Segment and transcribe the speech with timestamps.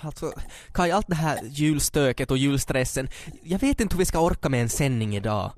[0.00, 0.32] Alltså,
[0.72, 3.08] Kaj, allt det här julstöket och julstressen,
[3.42, 5.52] jag vet inte hur vi ska orka med en sändning idag.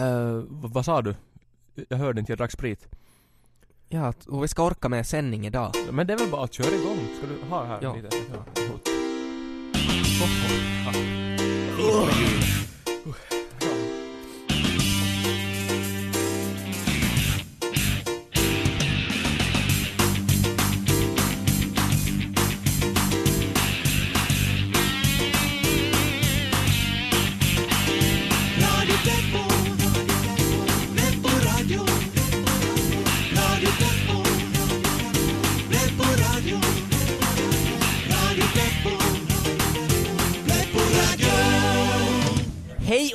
[0.00, 1.14] Uh, vad sa du?
[1.88, 2.88] Jag hörde inte, jag drack sprit.
[3.88, 5.72] Ja, hur vi ska orka med en sändning idag.
[5.90, 6.98] Men det är väl bara att köra igång.
[7.18, 7.94] Ska du ha här Ja.
[7.94, 8.08] lite?
[8.16, 8.62] Ja.
[8.62, 8.70] Oh,
[10.22, 10.88] oh.
[10.88, 12.65] Ah.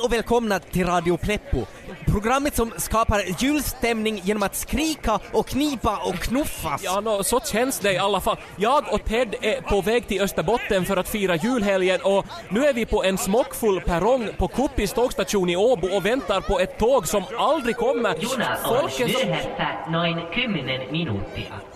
[0.02, 1.66] Och välkomna till Radio Pleppo.
[2.06, 6.82] Programmet som skapar julstämning genom att skrika och knipa och knuffas.
[6.84, 8.36] Ja, no, så känns det i alla fall.
[8.56, 12.72] Jag och Ted är på väg till Österbotten för att fira julhelgen och nu är
[12.72, 17.08] vi på en smockfull perrong på Kuppis tågstation i Åbo och väntar på ett tåg
[17.08, 18.14] som aldrig kommer.
[18.14, 19.26] Juna on Folk är så...
[19.26, 20.48] myöhässä noin 10
[20.92, 21.71] minuuttia.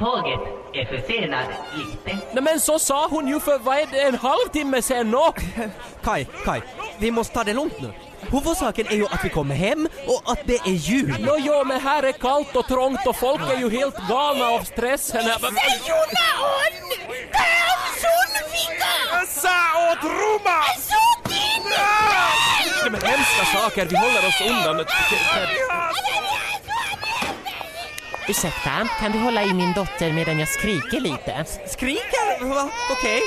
[0.00, 0.40] Tåget
[0.72, 2.18] är försenat lite.
[2.32, 5.32] Nej men så sa hon ju för vad är det, en halvtimme sen nå?
[6.04, 6.62] Kaj, Kaj,
[6.98, 7.92] vi måste ta det lugnt nu.
[8.30, 11.16] Huvudsaken är ju att vi kommer hem och att det är jul.
[11.20, 14.60] Nå jo, men här är kallt och trångt och folk är ju helt galna av
[14.64, 15.38] stressen här.
[15.42, 15.54] Men-
[19.26, 20.60] Sa åt Roma!
[22.82, 24.86] Nej, men hemska saker, vi håller oss undan.
[28.30, 31.44] Ursäkta, kan du hålla i min dotter medan jag skriker lite?
[31.66, 32.44] Skriker?
[32.44, 32.70] Va?
[32.90, 33.20] Okej.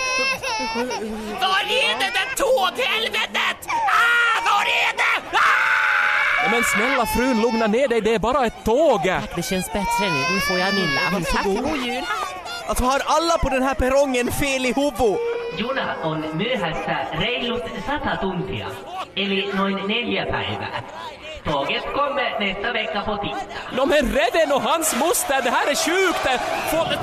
[1.42, 3.60] Var är det där tåghelvetet?
[3.70, 5.38] Ah, var är det?
[5.38, 6.52] Ah!
[6.52, 9.02] Men snälla frun, lugna ner dig, det är bara ett tåg.
[9.36, 11.26] Det känns bättre nu, nu får jag nilla.
[11.32, 12.04] Tack, god jul!
[12.68, 15.20] Alltså har alla på den här perrongen fel i huvudet?
[15.58, 18.68] Juna on myöhässä reilut 100 tuntia,
[19.16, 20.84] eli noin neljä päivää.
[21.46, 23.86] Tåget kommer nästa vecka på tisdag.
[23.86, 26.24] Men Reven och hans moster, det här är sjukt!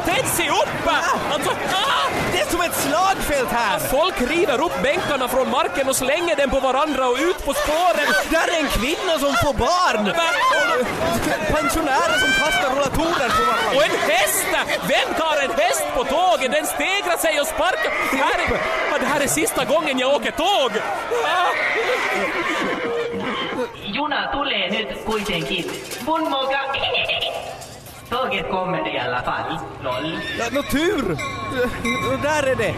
[0.06, 0.86] Ted se upp!
[1.32, 2.06] Alltså, ah!
[2.32, 3.78] Det är som ett slagfält här!
[3.78, 8.08] Folk river upp bänkarna från marken och slänger dem på varandra och ut på spåren.
[8.30, 10.04] Där är en kvinna som får barn!
[11.56, 13.70] Pensionärer som kastar rollatorer på varandra.
[13.76, 14.46] Och en häst!
[14.92, 16.52] Vem tar en häst på tåget?
[16.52, 17.92] Den stegrar sig och sparkar.
[18.12, 20.72] Det här är, det här är sista gången jag åker tåg.
[21.24, 21.50] Ah!
[24.00, 25.64] Juna tulee nyt kuitenkin.
[26.06, 26.58] Mun moka...
[28.10, 29.58] Tåget kommer i alla fall.
[29.82, 30.18] Noll.
[30.38, 31.16] Ja, nå tur!
[32.22, 32.74] Där är det!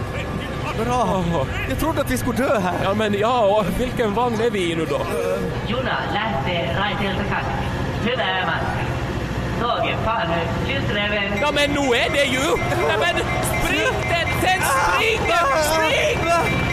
[0.84, 1.24] Bra!
[1.68, 2.74] Jag trodde att vi skulle dö här.
[2.84, 5.00] Ja men ja, och vilken vagn är vi i nu då?
[5.66, 7.64] Juna lähtee raiteelta kaksi.
[8.04, 8.82] Hyvää matkaa.
[9.60, 10.40] Tåget far nu.
[11.40, 12.46] Ja men nu är det ju!
[12.88, 13.16] Ja, men
[13.60, 14.26] spring den!
[14.42, 15.44] Den springer!
[15.62, 16.71] Spring!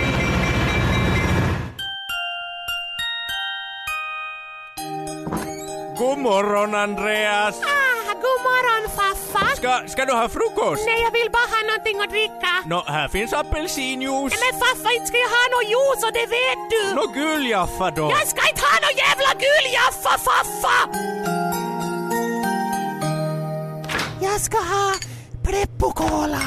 [6.20, 7.56] Morgon Andreas!
[7.64, 9.56] Ah, god morgon farfar!
[9.56, 10.84] Ska, ska du ha frukost?
[10.86, 12.54] Nej, jag vill bara ha någonting att dricka.
[12.66, 14.34] Nå, här finns apelsinjuice.
[14.44, 16.84] Men farfar, inte ska jag ha någon juice och det vet du!
[16.96, 18.06] Nå, guljaffa då.
[18.18, 20.78] Jag ska inte ha någon jävla guljaffa, farfa!
[24.22, 24.94] Jag ska ha
[25.44, 26.42] Preppo-cola.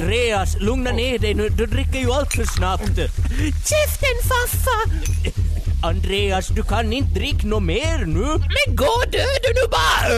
[0.00, 1.48] Andreas, lugna ner dig nu.
[1.48, 2.96] Du dricker ju allt för snabbt.
[3.70, 4.90] Käften farfa!
[5.82, 8.24] Andreas, du kan inte dricka något mer nu.
[8.26, 10.08] Men gå död du nu bara!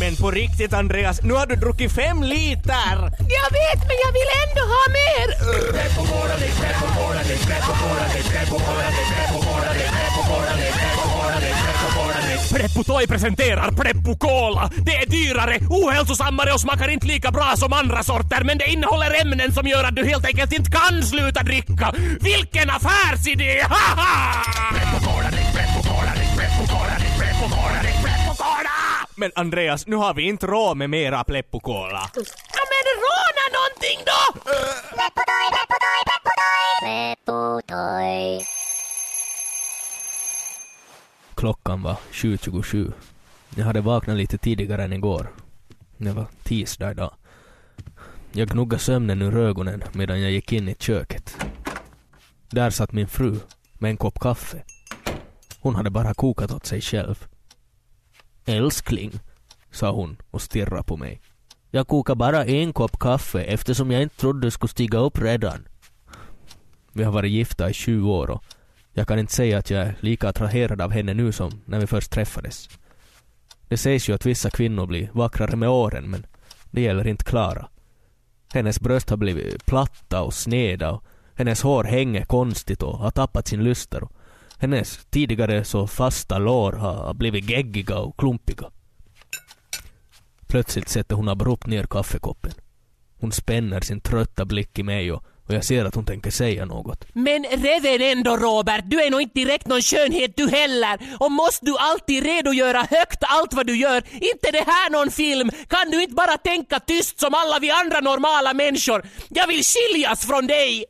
[0.00, 2.96] Men på riktigt Andreas, nu har du druckit fem liter!
[3.18, 5.26] Jag vet, men jag vill ändå ha mer!
[12.52, 14.70] Preppu Toy presenterar Preppu Cola.
[14.76, 19.20] Det är dyrare, ohälsosammare och smakar inte lika bra som andra sorter men det innehåller
[19.20, 21.94] ämnen som gör att du helt enkelt inte kan sluta dricka.
[22.20, 23.62] Vilken affärsidé!
[23.62, 24.44] Haha!
[29.16, 32.10] Men Andreas, nu har vi inte råd med mera Pleppo-cola.
[32.14, 34.20] Ja, men råna någonting då!
[41.40, 42.92] Klockan var 7.27.
[43.56, 45.32] Jag hade vaknat lite tidigare än igår.
[45.96, 47.14] Det var tisdag idag.
[48.32, 51.36] Jag gnuggade sömnen ur ögonen medan jag gick in i köket.
[52.50, 53.36] Där satt min fru
[53.72, 54.62] med en kopp kaffe.
[55.60, 57.26] Hon hade bara kokat åt sig själv.
[58.44, 59.12] Älskling,
[59.70, 61.20] sa hon och stirrade på mig.
[61.70, 65.68] Jag kokar bara en kopp kaffe eftersom jag inte trodde du skulle stiga upp redan.
[66.92, 68.44] Vi har varit gifta i 20 år och
[69.00, 71.86] jag kan inte säga att jag är lika attraherad av henne nu som när vi
[71.86, 72.68] först träffades.
[73.68, 76.26] Det sägs ju att vissa kvinnor blir vackrare med åren men
[76.70, 77.68] det gäller inte Klara.
[78.52, 81.04] Hennes bröst har blivit platta och sneda och
[81.34, 84.02] hennes hår hänger konstigt och har tappat sin lyster.
[84.02, 84.12] Och
[84.58, 88.70] hennes tidigare så fasta lår har blivit geggiga och klumpiga.
[90.46, 92.52] Plötsligt sätter hon abrupt ner kaffekoppen.
[93.20, 96.64] Hon spänner sin trötta blick i mig och, och jag ser att hon tänker säga
[96.64, 97.04] något.
[97.12, 100.98] Men reven ändå Robert, du är nog inte direkt någon skönhet du heller.
[101.20, 104.02] Och måste du alltid redogöra högt allt vad du gör?
[104.12, 105.50] Inte det här någon film?
[105.68, 109.02] Kan du inte bara tänka tyst som alla vi andra normala människor?
[109.28, 110.84] Jag vill skiljas från dig!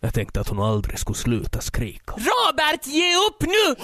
[0.00, 2.12] Jag tänkte att hon aldrig skulle sluta skrika.
[2.12, 3.74] Robert, ge upp nu!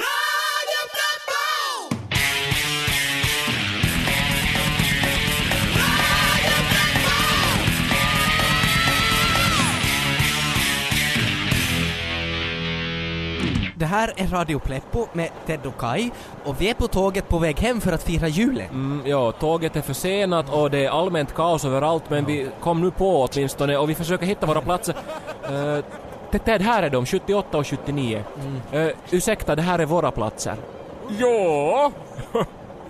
[13.79, 16.11] Det här är Radio Pleppo med Ted och Kai
[16.45, 18.67] och vi är på tåget på väg hem för att fira julen.
[18.71, 22.91] Mm, ja, tåget är försenat och det är allmänt kaos överallt men vi kom nu
[22.91, 24.95] på åtminstone och vi försöker hitta våra platser.
[25.51, 28.25] Uh, Ted, här är de, 78 och 79.
[28.75, 30.55] Uh, ursäkta, det här är våra platser.
[31.09, 31.93] Joo,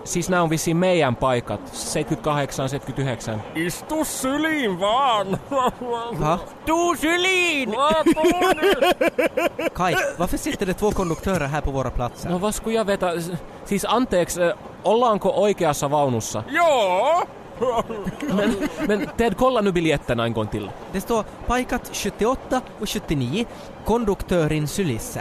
[0.07, 1.61] Siis nämä on vissiin meidän paikat.
[1.73, 3.43] 78, 79.
[3.55, 5.39] istu syliin vaan.
[6.21, 6.39] Va?
[6.67, 7.75] Du Sjölin!
[9.73, 12.31] Kai, varför sitter det två konduktörer här på våra platser?
[12.31, 13.13] No vad skulle jag veta?
[13.65, 16.45] Siis anteeksi, äh, ollaanko oikeassa vaunussa?
[16.49, 17.27] Joo.
[18.35, 18.55] Men,
[18.89, 20.71] men Ted, kolla nu biljetterna en gång till.
[20.93, 23.45] Det står pajkat 78 och 79,
[23.85, 25.21] konduktörin sylissä.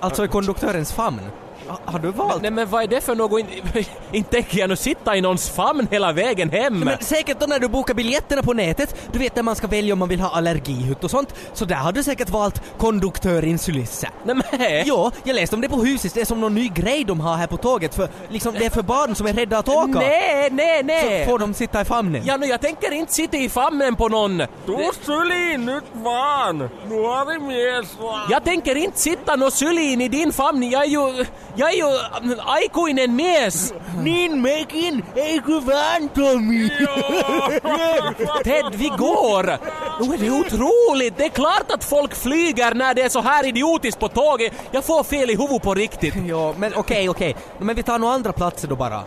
[0.00, 1.20] Alltså i konduktörens famn.
[1.68, 2.42] Ha, har du valt?
[2.42, 3.40] Nej men vad är det för något?
[4.12, 6.78] Inte in tänker jag nu sitta i någons famn hela vägen hem.
[6.78, 9.92] Men säkert då när du bokar biljetterna på nätet, du vet när man ska välja
[9.92, 14.08] om man vill ha allergihytt och sånt, så där har du säkert valt konduktörin sylissä.
[14.24, 14.82] Nej men!
[14.86, 17.36] Jo, jag läste om det på huset, det är som någon ny grej de har
[17.36, 19.98] här på tåget för liksom det är för barn som är rädda att åka.
[19.98, 21.24] Nej, nej, nej!
[21.24, 22.22] Så får de sitta i famnen.
[22.24, 24.42] Ja, no, jag tänker inte sitta i famnen på någon.
[24.66, 26.68] Tuu syliin nyt vaan.
[26.88, 28.26] Nuori mies vaan.
[28.30, 30.70] Jag tänker inte sitta nå syliin i din famn.
[30.70, 31.24] Jag är ju,
[31.54, 33.74] jag är ju mm, aikuinen mies.
[33.98, 36.68] Niin mekin, eikö vaan Tommy?
[38.44, 39.58] Ted, vi går!
[40.00, 41.16] Nu är det otroligt!
[41.16, 44.52] Det är klart att folk flyger när det är så här idiotiskt på tåget.
[44.70, 46.14] Jag får fel i huvudet på riktigt.
[46.26, 47.36] Ja, men okej, okej.
[47.58, 49.02] Men vi tar några andra platser då bara.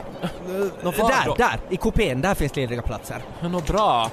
[0.83, 1.35] Nå, där, då?
[1.37, 1.59] där!
[1.69, 3.21] I kupén, där finns lediga platser.
[3.41, 4.11] Nå bra.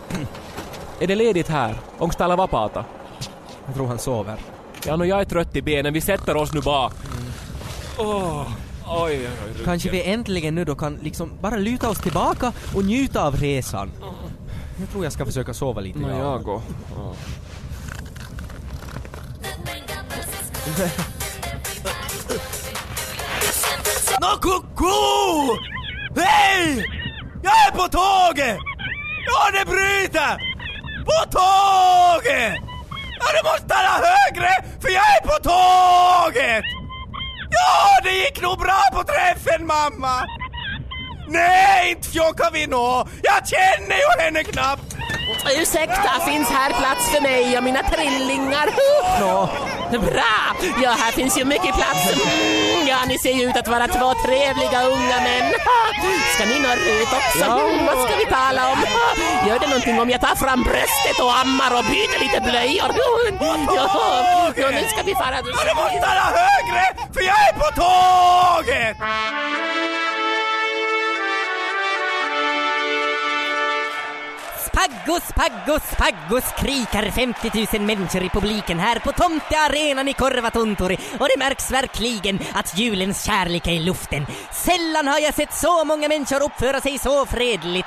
[1.00, 1.75] Är det ledigt här?
[1.99, 2.85] Onks täällä vapaata?
[3.67, 4.37] Jag tror han sover.
[4.87, 5.93] Ja, no, jag är trött i benen.
[5.93, 6.91] Vi sätter oss nu bara.
[7.99, 8.47] Åh,
[8.87, 9.29] oj, oj,
[9.59, 9.65] oj.
[9.65, 13.91] Kanske vi äntligen nu då kan liksom bara luta oss tillbaka och njuta av resan.
[14.81, 15.99] Jag tror jag ska försöka sova lite.
[15.99, 16.19] Nå, ja.
[16.19, 16.62] jag går.
[24.21, 24.87] Nå koko!
[26.17, 26.85] Hej!
[27.43, 28.59] Jag är på tåget!
[29.27, 30.37] Ja, det bryter!
[31.05, 32.55] På tåget!
[33.21, 34.50] Ja, du måste tala högre
[34.81, 36.65] för jag är på tåget!
[37.52, 40.26] Ja, det gick nog bra på träffen mamma!
[41.28, 43.08] Nej, inte fjockar vi nå!
[43.22, 44.81] Jag känner ju henne knappt!
[45.60, 48.69] Ursäkta, finns här plats för mig och mina trillingar?
[49.20, 49.48] Nå,
[49.98, 50.56] Bra!
[50.82, 52.12] Ja, här finns ju mycket plats.
[52.12, 55.52] Mm, ja, ni ser ju ut att vara två trevliga unga män.
[56.34, 57.44] Ska ni norrut också?
[57.44, 58.79] Mm, vad ska vi tala om?
[59.48, 62.91] Gör det någonting om jag tar fram bröstet och ammar och byter lite blöjor?
[63.76, 65.36] Ja, ja, nu ska vi fara...
[65.36, 68.96] ja, du måste tala högre för jag är på tåget!
[74.82, 76.44] Paggos, Paggos, Paggos!
[76.56, 82.39] Krikar 50 000 människor i publiken här på tomtearenan i Korvatontori och det märks verkligen
[82.53, 84.27] att julens kärlek är i luften.
[84.53, 87.86] Sällan har jag sett så många människor uppföra sig så fredligt.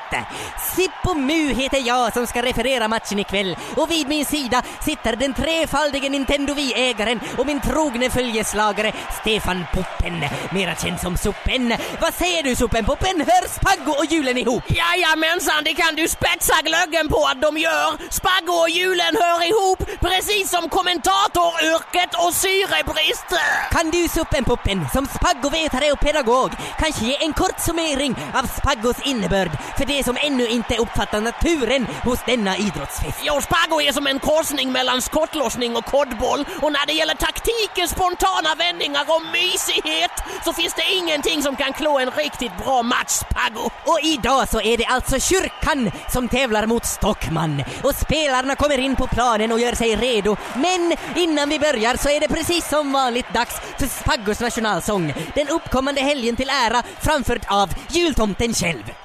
[0.75, 5.33] Sippo Mu heter jag som ska referera matchen ikväll och vid min sida sitter den
[5.33, 11.73] trefaldige Nintendo Wii-ägaren och min trogne följeslagare Stefan Puppen, mera känd som Suppen.
[12.01, 13.21] Vad säger du Suppen Puppen?
[13.21, 14.63] hörs Paggo och julen ihop?
[14.67, 18.11] Jajamensan, det kan du spetsa glögg ögon på att de gör.
[18.11, 23.29] Spaggo och julen hör ihop, precis som kommentatoryrket och syrebrist.
[23.71, 29.51] Kan du Suppenpuppen, som spaggovetare och pedagog, kanske ge en kort summering av spaggos innebörd
[29.77, 33.19] för de som ännu inte uppfattar naturen hos denna idrottsfest?
[33.23, 37.87] Jo, Spaggo är som en korsning mellan skottlossning och kodboll och när det gäller taktiken,
[37.87, 40.11] spontana vändningar och mysighet
[40.45, 43.69] så finns det ingenting som kan klå en riktigt bra match, Spaggo.
[43.85, 48.77] Och idag så är det alltså kyrkan som tävlar mot mot Stockman och spelarna kommer
[48.77, 50.35] in på planen och gör sig redo.
[50.55, 55.13] Men innan vi börjar så är det precis som vanligt dags för Spaggos nationalsång.
[55.35, 59.04] Den uppkommande helgen till ära framförd av jultomten själv.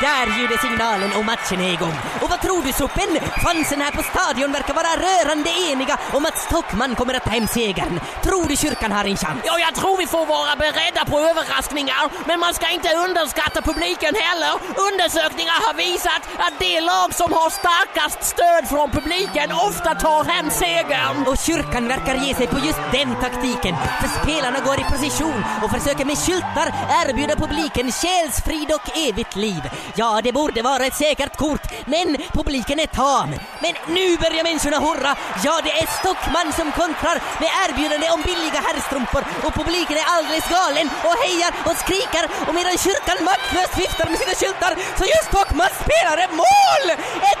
[0.00, 1.96] Där ljuder signalen och matchen är igång.
[2.22, 3.10] Och vad tror du Suppen?
[3.44, 7.46] Fansen här på stadion verkar vara rörande eniga om att Stockman kommer att ta hem
[7.46, 8.00] segern.
[8.22, 9.40] Tror du kyrkan har en chans?
[9.44, 14.14] Ja, jag tror vi får vara beredda på överraskningar, men man ska inte underskatta publiken
[14.14, 14.52] heller.
[14.88, 20.50] Undersökningar har visat att det lag som har starkast stöd från publiken ofta tar hem
[20.50, 21.16] segern.
[21.28, 23.74] Och kyrkan verkar ge sig på just den taktiken.
[24.00, 26.68] För spelarna går i position och försöker med skyltar
[27.00, 29.62] erbjuda publiken själsfrid och evigt liv.
[29.94, 33.30] Ja, det borde vara ett säkert kort, men publiken är tam.
[33.62, 35.16] Men nu börjar människorna hurra.
[35.44, 40.46] Ja, det är Stockman som kontrar med erbjudande om billiga herrstrumpor och publiken är alldeles
[40.56, 45.22] galen och hejar och skriker och medan kyrkan maktlöst viftar med sina skyltar så gör
[45.30, 46.86] Stockman spelare mål!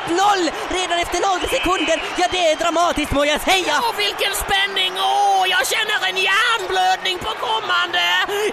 [0.08, 1.96] 1-0 redan efter några sekunder.
[2.20, 3.74] Ja, det är dramatiskt må jag säga.
[3.86, 4.92] Åh, vilken spänning!
[4.98, 8.04] Åh, jag känner en hjärnblödning på kommande!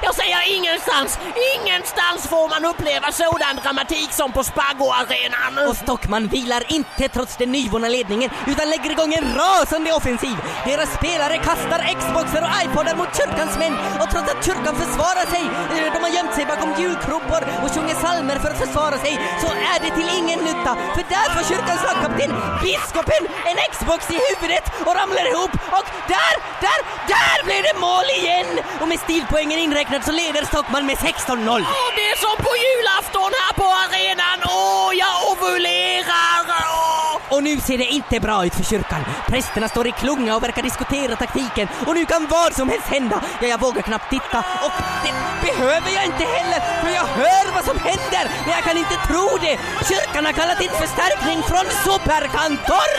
[0.01, 1.19] Jag säger ingenstans,
[1.55, 5.53] ingenstans får man uppleva sådan dramatik som på Spago-arenan.
[5.69, 10.37] Och Stockman vilar inte trots den nyvunna ledningen utan lägger igång en rasande offensiv.
[10.65, 15.43] Deras spelare kastar Xboxer och iPodar mot kyrkans män och trots att kyrkan försvarar sig,
[15.75, 19.49] eh, de har gömt sig bakom julkrubbor och sjunger psalmer för att försvara sig, så
[19.71, 20.71] är det till ingen nytta.
[20.95, 22.31] För där får kyrkans lagkapten,
[22.63, 26.33] biskopen, en Xbox i huvudet och ramlar ihop och där,
[26.65, 26.79] där,
[27.13, 28.49] där blir det mål igen!
[28.81, 31.62] Och med stilpoängen inräknad så leder Stockman med 16-0.
[31.62, 34.39] Åh, det är som på julafton här på arenan.
[34.46, 36.46] Åh, jag ovulerar!
[36.50, 36.87] Åh.
[37.29, 39.01] Och nu ser det inte bra ut för kyrkan.
[39.27, 41.67] Prästerna står i klunga och verkar diskutera taktiken.
[41.88, 43.22] Och nu kan vad som helst hända.
[43.41, 44.39] Ja, jag vågar knappt titta.
[44.65, 45.13] Och det
[45.48, 48.24] behöver jag inte heller, för jag hör vad som händer.
[48.46, 49.55] Men jag kan inte tro det.
[49.89, 52.91] Kyrkan har kallat in förstärkning från Superkantor.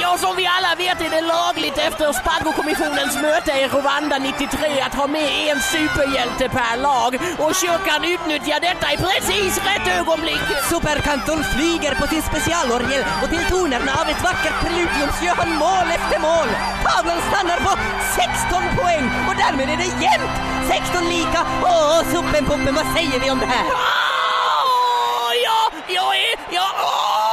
[0.00, 4.94] Ja, som vi alla vet är det lagligt efter Spago-kommissionens möte i Rwanda 93 att
[4.94, 7.10] ha med en superhjälte per lag.
[7.38, 10.44] Och kyrkan utnyttjar detta i precis rätt ögonblick.
[10.70, 15.58] Superkantor flyger på sin specialorgel och till tonerna av ett vackert preludium så gör han
[15.58, 16.48] mål efter mål.
[16.84, 17.72] Tavlan stannar på
[18.16, 20.34] 16 poäng och därmed är det jämnt.
[20.68, 21.40] 16 lika.
[21.62, 23.66] Åh, Suppenpuppen, vad säger vi om det här?
[23.66, 26.34] Åh, ja, jag är...
[26.50, 27.25] Ja, åh!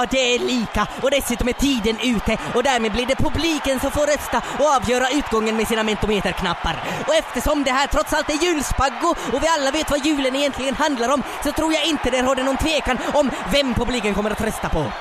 [0.00, 3.90] Ja, det är lika och dessutom är tiden ute och därmed blir det publiken som
[3.90, 6.76] får rösta och avgöra utgången med sina mentometerknappar.
[7.06, 10.74] Och eftersom det här trots allt är julspaggo och vi alla vet vad julen egentligen
[10.74, 14.40] handlar om så tror jag inte det råder någon tvekan om vem publiken kommer att
[14.40, 14.92] rösta på.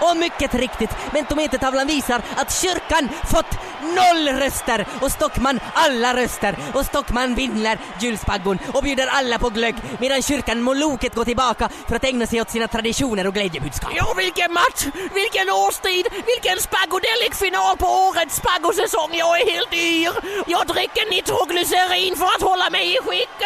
[0.00, 6.84] Och mycket riktigt, mentometertavlan visar att kyrkan fått noll röster och Stockman alla röster och
[6.84, 12.04] Stockman vinner julspaggon och bjuder alla på glögg medan kyrkan Moloket går tillbaka för att
[12.04, 13.90] ägna sig åt sina traditioner och glädjebudskap.
[13.94, 14.86] Ja, vilken match!
[15.14, 16.06] Vilken årstid!
[16.26, 19.10] Vilken Spagodelic-final på årets spaggosäsong!
[19.12, 20.12] Jag är helt yr!
[20.46, 23.38] Jag dricker nitroglycerin för att hålla mig i skick!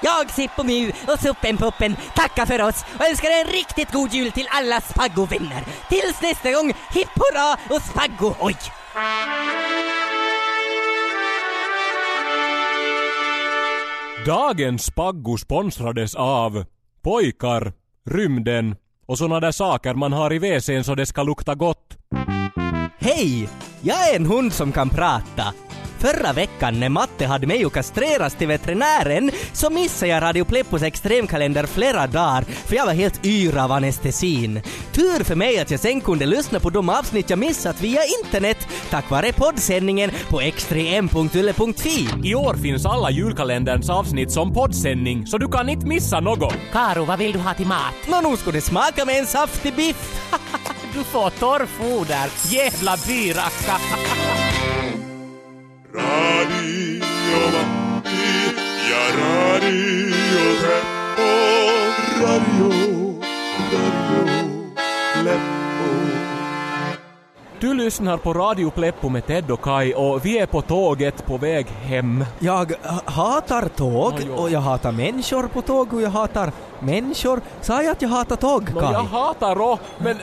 [0.00, 4.48] Jag, Sippo Mu och Suppenpuppen tackar för oss och önskar en riktigt god jul till
[4.50, 5.64] alla Spaggo-vänner.
[5.88, 8.56] Tills nästa gång, hipp hurra och Spaggo hoj!
[14.26, 16.64] Dagens Spaggo sponsrades av
[17.02, 17.72] pojkar,
[18.10, 21.96] rymden och såna där saker man har i WC'n så det ska lukta gott.
[22.98, 23.48] Hej!
[23.80, 25.54] Jag är en hund som kan prata.
[25.98, 30.82] Förra veckan när Matte hade mig och kastreras till veterinären så missade jag Radio Pleppos
[30.82, 34.62] extremkalender flera dagar för jag var helt yr av anestesin.
[34.92, 38.68] Tur för mig att jag sen kunde lyssna på de avsnitt jag missat via internet
[38.90, 42.08] tack vare poddsändningen på extrem.yle.fi.
[42.24, 46.54] I år finns alla julkalenderns avsnitt som poddsändning så du kan inte missa något.
[46.72, 47.94] Karo, vad vill du ha till mat?
[48.08, 50.30] Nå, nu skulle det smaka med en saftig biff.
[50.94, 53.80] Du får torrfoder, jävla byracka!
[55.94, 57.04] Radio
[57.52, 58.54] Matti
[58.90, 61.30] ja Radio Teppo.
[62.24, 62.68] Radio,
[63.72, 64.24] Radio
[65.14, 65.90] Pleppo.
[67.60, 71.36] Du lyssnar på Radio Pleppo med Ted och Kai och vi är på tåget på
[71.36, 72.24] väg hem.
[72.38, 72.72] Jag
[73.04, 77.40] hatar tåg och jag hatar människor på tåg och jag hatar människor.
[77.60, 78.92] Sa jag att jag hatar tåg, Nå, Kai?
[78.92, 80.16] jag hatar rå, men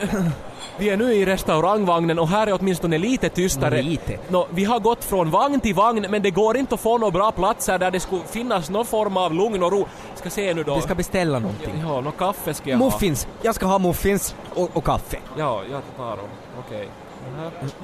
[0.78, 3.82] vi är nu i restaurangvagnen och här är åtminstone lite tystare.
[3.82, 4.18] Lite.
[4.28, 7.10] Nå, vi har gått från vagn till vagn men det går inte att få några
[7.10, 9.86] bra platser där det skulle finnas någon form av lugn och ro.
[10.14, 10.74] Ska se nu då.
[10.74, 11.74] Vi ska beställa någonting.
[11.82, 12.84] Ja, något kaffe ska jag ha.
[12.84, 13.26] Muffins!
[13.42, 15.18] Jag ska ha muffins och, och kaffe.
[15.36, 16.26] Ja, jag tar dem.
[16.66, 16.88] Okej.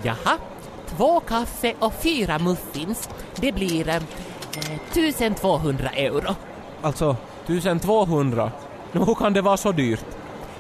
[0.03, 0.39] Jaha,
[0.87, 3.09] två kaffe och fyra muffins.
[3.35, 4.03] Det blir eh,
[4.93, 6.35] 1200 euro.
[6.83, 7.17] Alltså,
[7.47, 8.53] 1200.
[8.93, 10.05] Nå, hur kan det vara så dyrt?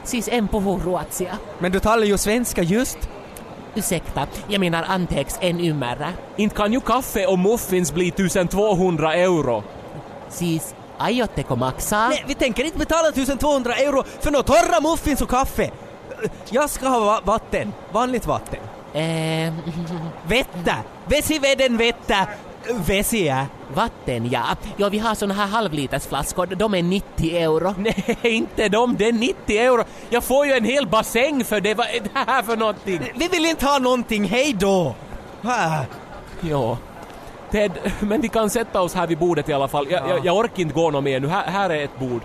[0.08, 1.36] Siis en puhu ruotsia.
[1.58, 2.98] men du talar ju svenska just.
[3.74, 6.12] Ursäkta, jag menar anteeksi, en ymmärrä.
[6.36, 9.62] Inte kan ju kaffe och muffins bli 1200 euro.
[10.28, 12.08] Siis, aiotteko maksaa?
[12.08, 15.70] Nej, vi tänker inte betala 1200 euro för några torra muffins och kaffe.
[16.50, 17.72] Jag ska ha va- vatten.
[17.92, 18.60] Vanligt vatten.
[18.94, 19.52] Eh,
[20.28, 20.76] Vettä!
[21.06, 22.26] Vesiveden vettä!
[22.75, 23.46] Vesiä!
[23.75, 24.42] vatten ja.
[24.76, 26.46] Ja, vi har såna här halvlitersflaskor.
[26.46, 27.75] De är 90 euro.
[27.78, 29.84] Nej, inte de, det är 90 euro.
[30.10, 31.75] Jag får ju en hel bassäng för det.
[31.75, 33.00] Vad är det här för någonting?
[33.16, 34.94] Vi vill inte ha någonting, hej då!
[35.42, 35.80] Ah,
[36.40, 36.78] Ja.
[37.50, 39.87] Ted, men vi kan sätta oss här vid bordet i alla fall.
[39.90, 41.28] Jag, jag, jag orkar inte gå något mer nu.
[41.28, 42.22] Här, här är ett bord.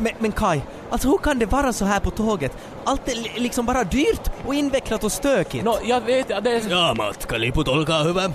[0.00, 0.60] Men, men Kai,
[0.90, 2.56] alltså hur kan det vara så här på tåget?
[2.84, 5.64] Allt är li- liksom bara dyrt och invecklat och stökigt.
[5.64, 8.30] Nå, jag vet, ja, det är, Ja, matkaliput, olkaa hyvä.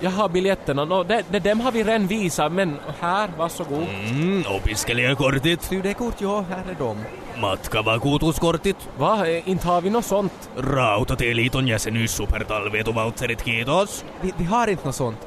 [0.00, 0.84] jag har biljetterna.
[0.84, 3.86] Nå, det, det, dem har vi redan visat, men här, varsågod.
[4.10, 6.96] Mm, opiskelijakortit, Du, det är kort, ja, här är de.
[7.40, 9.26] matkavakuutuskortit, Va?
[9.28, 10.50] Eh, Inte har vi något sånt?
[10.56, 14.04] Rautatieliiton jäsenyys supertalvetuvautserit, kiitos.
[14.20, 15.18] Vi, vi har inte något sånt.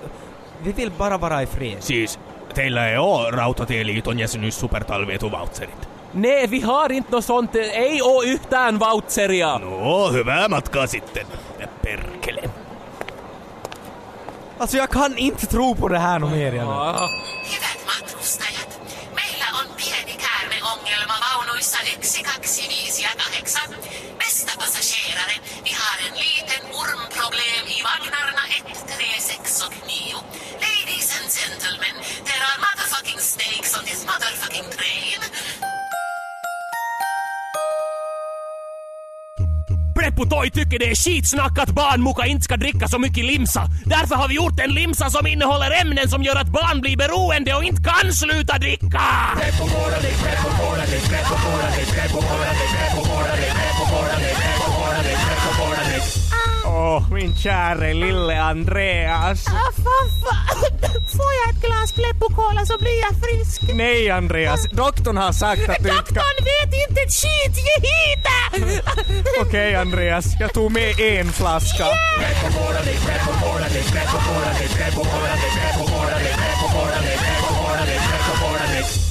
[0.63, 1.75] Vi vill bara vara i fred.
[1.79, 2.19] Siis,
[2.53, 5.87] teillä ei oo Rautatieliiton jäsenyys supertalvetuvautserit.
[6.13, 7.55] Nej, vi har inte något sånt.
[7.55, 9.57] Ei oo yhtään voucheria.
[9.57, 11.25] No, hyvää matkaa sitten.
[11.81, 12.41] Perkele.
[14.59, 16.59] Alltså jag kan inte tro på det här något mer.
[16.59, 17.09] Ah.
[39.95, 43.63] Preppo tycker det är skitsnack att barn muka inte ska dricka så mycket limsa.
[43.85, 47.55] Därför har vi gjort en limsa som innehåller ämnen som gör att barn blir beroende
[47.55, 49.01] och inte kan sluta dricka!
[56.81, 59.47] Åh, min käre lille Andreas.
[59.47, 60.35] Ah, faffa!
[61.17, 63.61] Får jag ett glas Pleppo-cola så blir jag frisk.
[63.73, 64.63] Nej, Andreas.
[64.71, 66.13] Doktorn har sagt att du inte ska...
[66.13, 68.25] Doktorn vet inte ett skit, ge hit!
[69.41, 70.25] Okej, Andreas.
[70.39, 71.85] Jag tog med en flaska.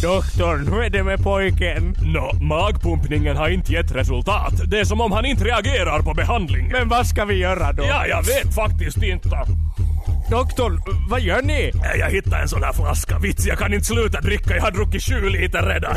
[0.02, 1.96] Doktorn, hur är det med pojken?
[2.02, 4.52] Nå, magpumpningen har inte gett resultat.
[4.66, 6.72] Det är som om han inte reagerar på behandlingen.
[6.72, 7.82] Men vad ska vi göra då?
[7.82, 9.28] Ja, jag vet faktiskt inte.
[10.30, 11.72] Doktorn, vad gör ni?
[11.98, 13.18] Jag hittade en sån här flaska.
[13.18, 14.56] Vits, jag kan inte sluta dricka.
[14.56, 15.96] Jag har druckit sju liter redan.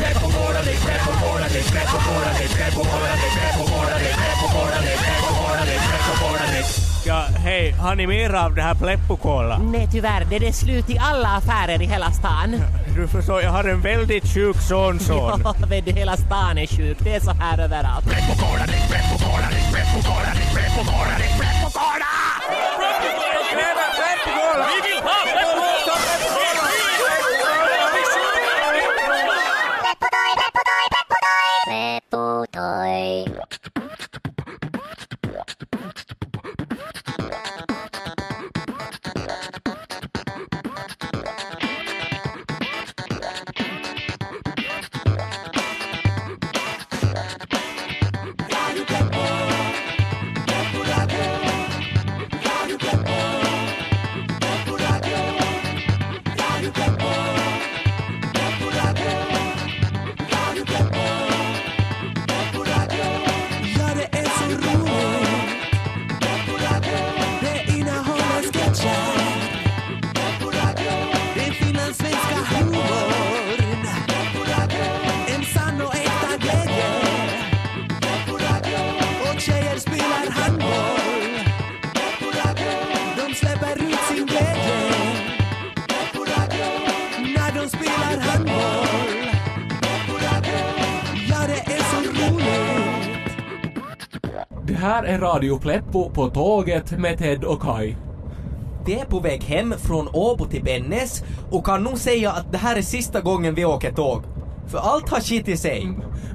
[7.06, 9.58] Ja, hej, har ni mer av det här Pleppo-cola?
[9.58, 12.56] Nej tyvärr, det är slut i alla affärer i hela stan.
[12.96, 15.42] Du förstår, jag har en väldigt sjuk sonson.
[15.60, 16.98] Ja, vet du, hela stan är sjuk.
[17.00, 18.06] Det är så här överallt.
[18.06, 20.00] Radio Pleppo, Radio Pleppo,
[20.54, 21.24] Pleppo Radio.
[94.94, 97.96] Här är Radio Pleppo på tåget med Ted och Kai.
[98.86, 102.58] Vi är på väg hem från Åbo till Bennes och kan nog säga att det
[102.58, 104.22] här är sista gången vi åker tåg.
[104.68, 105.88] För allt har skitit sig.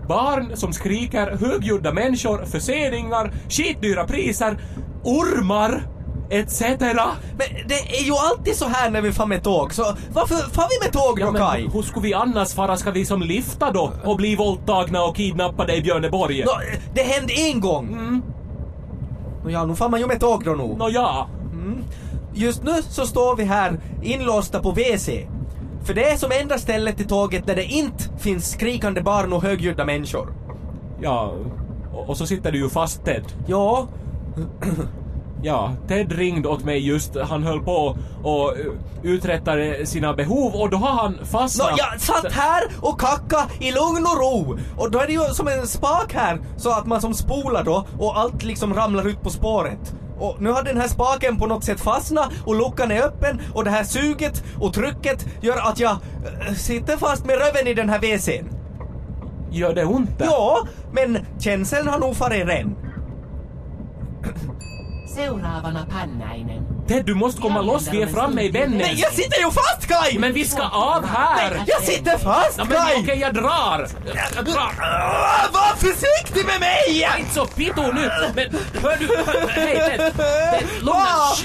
[0.07, 4.57] Barn som skriker, högljudda människor, förseningar, skitdyra priser,
[5.03, 5.83] ormar,
[6.29, 6.61] etc.
[6.61, 10.67] Men det är ju alltid så här när vi far med tåg, så varför far
[10.69, 11.63] vi med tåg då Ja, Kaj?
[11.63, 12.77] men hur skulle vi annars fara?
[12.77, 16.43] Ska vi som lifta då och bli våldtagna och kidnappade i Björneborg?
[16.45, 16.51] Nå,
[16.93, 17.87] det hände en gång!
[17.87, 18.21] Mm.
[19.49, 20.77] Ja, nu far man ju med tåg då nog.
[20.77, 21.27] Nå ja.
[22.33, 25.09] Just nu så står vi här inlåsta på WC.
[25.83, 29.43] För det är som enda stället i tåget där det inte finns skrikande barn och
[29.43, 30.33] högljudda människor.
[31.01, 31.33] Ja,
[31.93, 33.23] och och så sitter du ju fast Ted.
[33.47, 33.88] Ja,
[35.43, 38.65] Ja, Ted ringde åt mig just, han höll på och eh,
[39.04, 41.71] uträttade sina behov och då har han Nå, fastnat.
[41.78, 44.58] jag satt här och kacka i lugn och ro.
[44.78, 47.86] Och då är det ju som en spak här, så att man som spolar då
[47.99, 49.95] och allt liksom ramlar ut på spåret.
[50.19, 53.63] Och nu har den här spaken på något sätt fastnat och luckan är öppen och
[53.63, 55.91] det här suget och trycket gör att jag
[56.47, 58.45] äh, sitter fast med röven i den här WC'n.
[59.52, 60.19] Gör det ont?
[60.19, 60.25] där?
[60.25, 62.75] Ja, men känseln har nog farit ren.
[65.15, 66.78] Seuraavana Pannäinen.
[66.89, 68.82] Ted, du måste komma loss, vi är framme i Vännäs.
[68.88, 70.17] Nej, jag sitter ju fast Kaj!
[70.19, 71.62] Men vi ska av här!
[71.67, 73.19] Jag sitter fast Ja, men okej, Kaj!
[73.19, 73.88] jag drar!
[74.36, 74.73] Jag drar!
[75.54, 77.04] Var försiktig med mig!
[77.04, 78.12] Är inte så pitto nu!
[78.36, 78.45] Men
[78.84, 80.13] hör du, hör, hej Ted!
[80.17, 81.36] Ted, lugna Ah!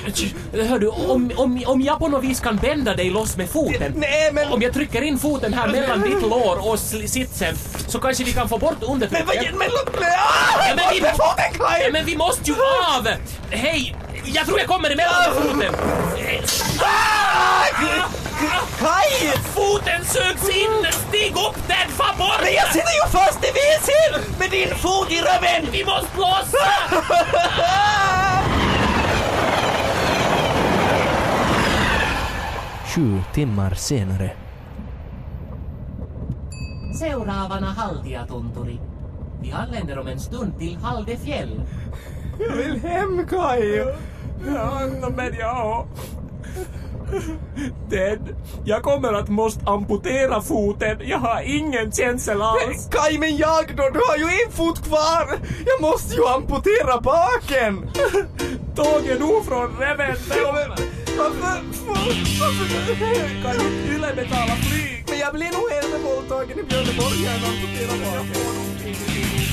[0.68, 3.92] Hör du, om, om, om jag på något vis kan bända dig loss med foten.
[3.96, 7.56] Nej, men- Om jag trycker in foten här mellan ditt lår och sitsen
[7.88, 9.26] så kanske vi kan få bort Men undertrycket.
[9.26, 9.36] vad...
[9.58, 9.68] Men...
[10.02, 10.68] Ah!
[10.68, 11.36] Ja, men vi- Ja,
[11.68, 11.92] Kaj!
[11.92, 12.56] men vi måste ju
[12.96, 13.08] av!
[13.50, 13.96] Hej!
[14.26, 15.74] Jag tror jag kommer emellan med foten.
[18.78, 19.32] Kaj!
[19.54, 20.92] Foten sögs in!
[20.92, 22.40] Stig upp den, fa bort!
[22.42, 25.72] Men jag sitter ju fast i WC'n med din fot i röven!
[25.72, 26.68] Vi måste blåsa!
[32.94, 34.30] Sju timmar senare.
[36.98, 38.80] Seuraavana Haltiatunturi.
[39.42, 41.60] Vi anländer om en stund till Haldefjäll.
[42.38, 43.84] Jag vill hem Kaj!
[45.16, 45.86] Men ja.
[47.90, 50.98] Ted, jag kommer att måste amputera foten.
[51.00, 52.88] Jag har ingen känsel alls.
[52.90, 53.90] Kaj men jag då?
[53.92, 55.38] Du har ju en fot kvar!
[55.66, 57.90] Jag måste ju amputera baken!
[58.76, 60.54] Tåget nog från Reventlow.
[61.18, 61.62] Varför...
[62.40, 63.42] Varför...
[63.42, 65.04] Kan inte Yle betala flyg?
[65.08, 69.43] Men jag blir nog hellre våldtagen i Björneborg än amputerad baken.